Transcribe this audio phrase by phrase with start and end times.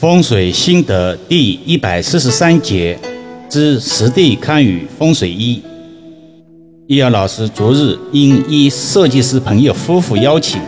[0.00, 2.98] 风水心得第一百四十三节
[3.50, 5.60] 之实地堪舆风水一。
[6.86, 10.58] 易遥老师昨日因一设计师朋友夫妇邀请，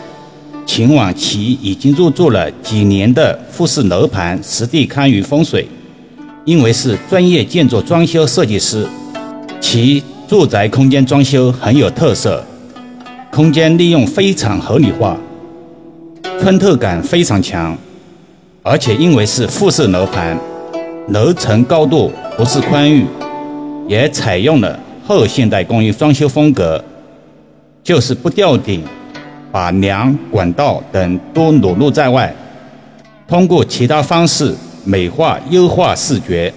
[0.67, 5.67] 前往其已经入住了几年的复式楼盘实地堪舆风水。
[6.45, 8.87] 因为是专业建筑装修设计师，
[9.63, 12.45] 其住宅空间装修很有特色，
[13.31, 15.17] 空间利用非常合理化，
[16.39, 17.75] 穿透感非常强。
[18.65, 20.39] 而且因为是复式楼盘，
[21.09, 23.05] 楼层高度不是宽裕，
[23.89, 26.83] 也采用了后现代工艺装修风格，
[27.83, 28.85] 就是不吊顶，
[29.51, 32.33] 把梁、管道等都裸露在外，
[33.27, 36.53] 通过其他方式美化优化视觉。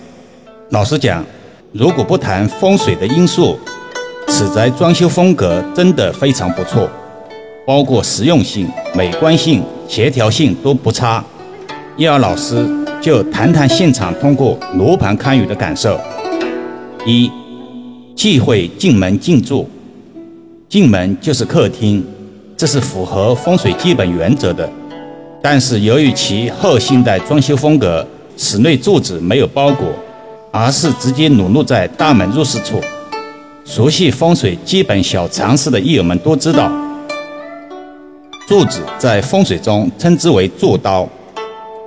[0.69, 1.25] 老实讲，
[1.71, 3.57] 如果不谈风水的因素，
[4.27, 6.87] 此宅装修风格真的非常不错，
[7.65, 11.23] 包括实用性、美观性、协调性都不差。
[11.97, 12.67] 叶儿老师
[13.01, 15.97] 就谈谈现场通过罗盘堪舆的感受。
[17.05, 17.31] 一，
[18.13, 19.69] 忌讳进门进柱，
[20.67, 22.05] 进门就是客厅，
[22.57, 24.69] 这是符合风水基本原则的。
[25.41, 29.87] 但是由于其后现代装修风格，室内柱子没有包裹，
[30.51, 32.81] 而是直接裸露在大门入室处。
[33.63, 36.69] 熟悉风水基本小常识的益友们都知道，
[38.49, 41.07] 柱子在风水中称之为柱刀。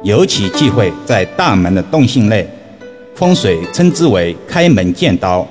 [0.05, 2.49] 尤其忌讳在大门的动性内，
[3.17, 5.45] 风水称之为开门见刀，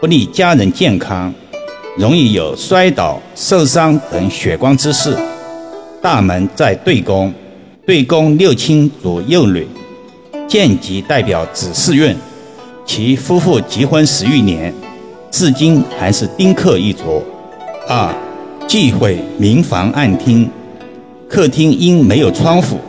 [0.00, 1.32] 不利家人健康，
[1.96, 5.16] 容易有摔倒、受伤等血光之事。
[6.02, 7.32] 大门在对宫，
[7.86, 9.64] 对宫六亲主幼女，
[10.48, 12.16] 见吉代表子嗣运，
[12.84, 14.74] 其夫妇结婚十余年，
[15.30, 17.22] 至今还是丁克一族。
[17.88, 18.12] 二，
[18.66, 20.50] 忌讳明房暗厅，
[21.28, 22.80] 客厅因没有窗户。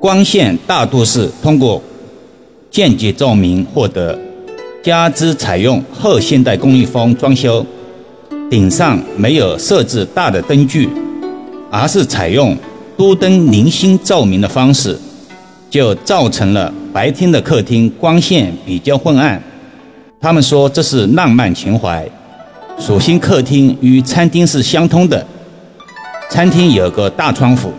[0.00, 1.80] 光线大多是通过
[2.70, 4.18] 间接照明获得，
[4.82, 7.64] 加之采用后现代工艺风装修，
[8.48, 10.88] 顶上没有设置大的灯具，
[11.70, 12.56] 而是采用
[12.96, 14.98] 多灯零星照明的方式，
[15.68, 19.42] 就造成了白天的客厅光线比较昏暗。
[20.18, 22.08] 他们说这是浪漫情怀，
[22.78, 25.26] 所幸客厅与餐厅是相通的，
[26.30, 27.70] 餐厅有个大窗户，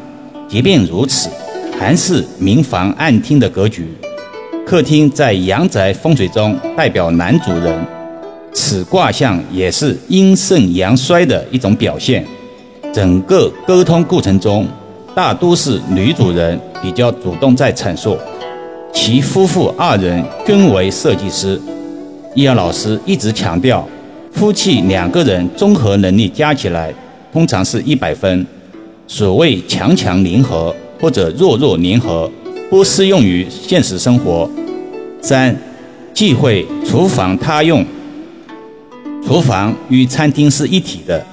[0.48, 1.28] 即便如此。
[1.82, 3.88] 还是明房暗厅的格局，
[4.64, 7.76] 客厅在阳宅风水中代表男主人，
[8.54, 12.24] 此卦象也是阴盛阳衰的一种表现。
[12.94, 14.68] 整个沟通过程中，
[15.16, 18.16] 大多是女主人比较主动在阐述。
[18.94, 21.60] 其夫妇二人均为设计师，
[22.36, 23.84] 易阳老师一直强调，
[24.32, 26.94] 夫妻两个人综合能力加起来
[27.34, 28.46] 通常是一百分，
[29.08, 30.76] 所谓强强联合。
[31.02, 32.30] 或者弱弱联合，
[32.70, 34.48] 不适用于现实生活。
[35.20, 35.56] 三，
[36.14, 37.84] 忌讳厨房他用。
[39.26, 41.26] 厨房与餐厅是一体的，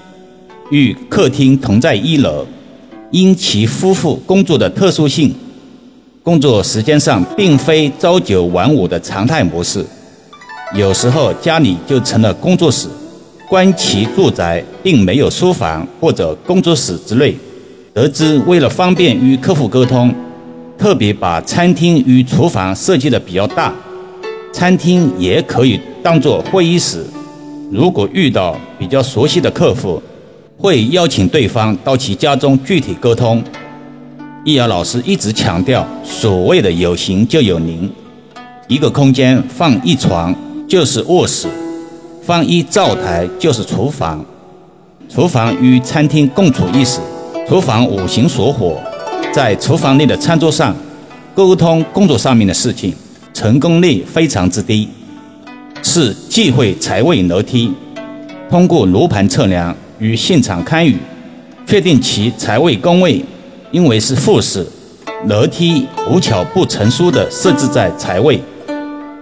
[0.71, 2.47] 与客厅同在一楼。
[3.11, 5.34] 因其夫妇工作的特殊性，
[6.23, 9.84] 工作时间上并非朝九晚五的常态模式，
[10.75, 12.87] 有时候家里就成了工作室。
[13.49, 17.34] 观其住宅并没有书房或者工作室之类。
[17.94, 20.15] 得知，为了方便与客户沟通，
[20.76, 23.72] 特别把餐厅与厨房设计的比较大，
[24.53, 27.04] 餐厅也可以当做会议室。
[27.72, 30.00] 如果遇到比较熟悉的客户，
[30.56, 33.43] 会邀请对方到其家中具体沟通。
[34.44, 37.91] 易遥老师一直强调，所谓的有形就有灵，
[38.69, 40.34] 一个空间放一床
[40.69, 41.48] 就是卧室，
[42.22, 44.25] 放一灶台就是厨房，
[45.09, 47.00] 厨房与餐厅共处一室。
[47.48, 48.78] 厨房五行属火，
[49.32, 50.76] 在厨房内的餐桌上
[51.34, 52.92] 沟通工作上面的事情，
[53.32, 54.86] 成功率非常之低。
[55.82, 57.72] 是忌讳财位楼梯，
[58.50, 60.94] 通过罗盘测量与现场堪舆，
[61.66, 63.25] 确定其财位宫位，
[63.70, 64.66] 因为是复式
[65.26, 68.39] 楼梯，无巧不成书的设置在财位。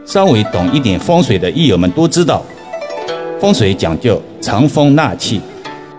[0.04, 2.42] 稍微懂一点风水的益友们都知道，
[3.40, 5.40] 风水讲究藏风纳气，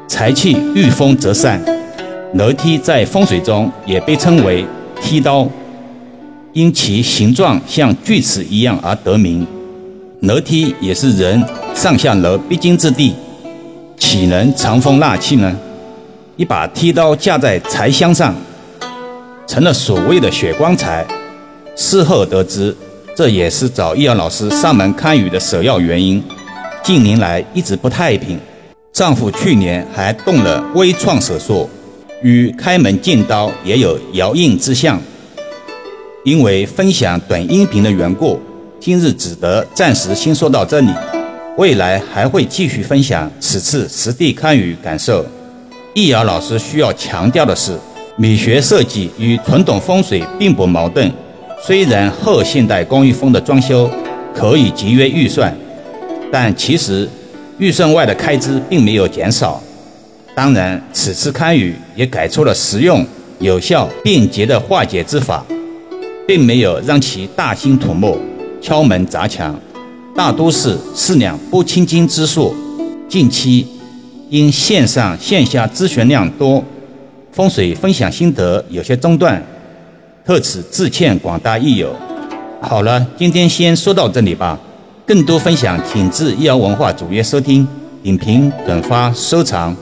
[0.10, 1.77] 财气遇风则散。
[2.34, 4.66] 楼梯在风水中也被称为
[5.02, 5.48] 梯刀，
[6.54, 9.48] 因其形状像锯齿一样而得名。
[10.22, 11.42] 楼梯也是人
[11.74, 13.16] 上下楼必经之地，
[13.98, 15.56] 岂能藏风纳气呢？
[16.36, 18.36] 一把梯刀架在柴箱上，
[19.48, 21.06] 成了所谓的血光财。
[21.76, 22.76] 事后得知，
[23.16, 26.22] 这也是找易阳老师上门看雨的首要原因。
[26.84, 28.40] 近年来一直不太平，
[28.92, 31.70] 丈夫去年还动了微创手术。
[32.22, 35.02] 与开门见刀也有遥应之象。
[36.24, 38.40] 因为分享短音频的缘故，
[38.80, 40.90] 今日只得暂时先说到这里。
[41.58, 45.26] 未来还会继续分享此次实地看雨感受。
[45.94, 47.76] 易遥老师需要强调的是，
[48.18, 51.12] 美学设计与传统风水并不矛盾。
[51.66, 53.90] 虽然后现代公寓风的装修
[54.36, 55.56] 可以节约预算，
[56.32, 57.10] 但其实
[57.58, 59.60] 预算外的开支并没有减少。
[60.38, 63.04] 当然，此次看雨也改出了实用、
[63.40, 65.44] 有效、便捷的化解之法，
[66.28, 68.16] 并没有让其大兴土木、
[68.62, 69.60] 敲门砸墙。
[70.16, 72.54] 大都是四两拨千斤之术。
[73.10, 73.66] 近期
[74.30, 76.64] 因线上线下咨询量多，
[77.32, 79.44] 风水分享心得有些中断，
[80.24, 81.96] 特此致歉广大益友。
[82.62, 84.60] 好了，今天先说到这里吧。
[85.04, 87.68] 更多分享，请至易瑶文化主页收听、
[88.04, 89.76] 点评、转发、收藏。